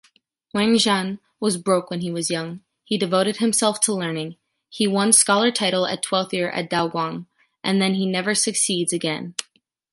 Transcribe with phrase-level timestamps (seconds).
[0.51, 2.61] Wang Zhang was broke when he was young.
[2.83, 4.35] He devoted himself to learning.
[4.67, 7.27] He won scholar title at twelfth year of Daoguang,
[7.63, 9.35] and then he never succeeds again.